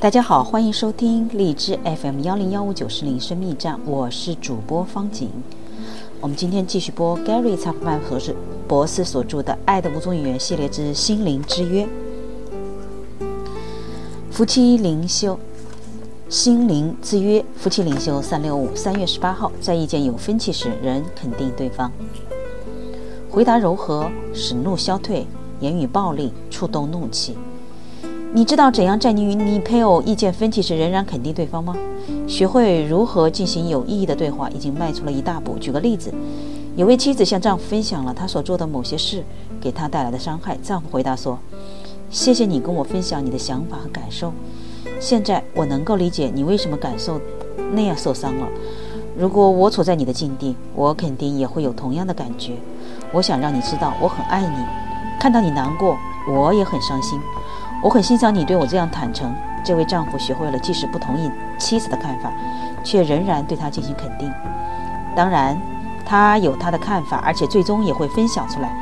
[0.00, 5.28] 大家好，欢迎收听荔枝 FM 幺零幺五九四零生命站，我是主播方景。
[6.22, 8.34] 我们今天继续播 Gary 查普曼博士
[8.66, 11.86] 博士所著的《爱的五种语言》系列之心灵之约。
[14.30, 15.38] 夫妻灵修，
[16.30, 21.92] 心灵之约，夫妻灵修三六五，三月十八号，在意见有分歧时，仍肯定对方，
[23.30, 25.26] 回答柔和，使怒消退；
[25.60, 27.36] 言语暴力，触动怒气。
[28.32, 31.76] 你知道怎样在你与你配偶意见分歧时仍然肯定对方吗？
[32.28, 35.58] 学会如何进行有意义的对话，已经迈出了一大步。
[35.58, 36.14] 举个例子，
[36.76, 39.24] 有位妻子向丈夫分享了她所做的某些事
[39.60, 40.56] 给她带来的伤害。
[40.62, 41.36] 丈夫回答说
[42.08, 44.32] ：“谢谢你跟我分享你的想法和感受。
[45.00, 47.20] 现在我能够理解你为什么感受
[47.72, 48.46] 那样受伤了。
[49.18, 52.52] 如果我处在你的境地，我肯定也会有同样的感觉。
[53.12, 54.64] 我想让你知道我很爱你，
[55.18, 55.96] 看到你难过，
[56.32, 57.18] 我也很伤心。”
[57.82, 59.34] 我很欣赏你对我这样坦诚。
[59.62, 62.32] 这位丈夫学会了，即使不同意妻子的看法，
[62.82, 64.32] 却仍然对她进行肯定。
[65.14, 65.60] 当然，
[66.04, 68.74] 他有他的看法，而且最终也会分享出来。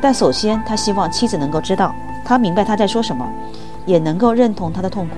[0.00, 3.28] 但首先，他希望妻子能够知道，他明白他在说什么，
[3.86, 5.16] 也能够认同他的痛苦。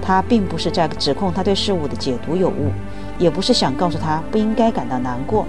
[0.00, 2.72] 他并不是在指控他对事物的解读有误，
[3.18, 5.46] 也不是想告诉他不应该感到难过。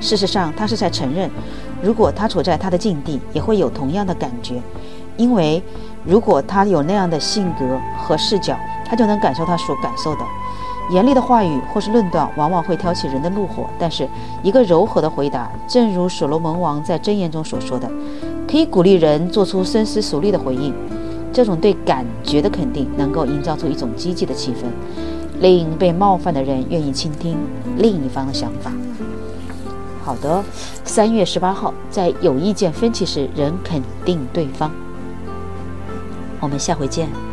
[0.00, 1.30] 事实上，他是在承认，
[1.82, 4.60] 如果他处在他的境地，也会有同样的感觉，
[5.16, 5.62] 因为。
[6.04, 10.20] 如果他有那样的性格和视角，他就能感受他所感受的。
[10.90, 14.08] 严厉的话语或是论断往往会挑起人的怒火，但是
[14.42, 17.88] 一个柔和的回答，正如所罗门王在箴言中所说的，
[18.50, 20.74] 可以鼓励人做出深思熟虑的回应。
[21.32, 24.64] 这种对感觉的肯定，能够营造出一种积极的气氛，
[25.40, 27.38] 令被冒犯的人愿意倾听
[27.76, 28.72] 另一方的想法。
[30.02, 30.42] 好的，
[30.84, 34.68] 三月十八号，在有意见分歧时，仍肯定对方。
[36.42, 37.31] 我们下回见。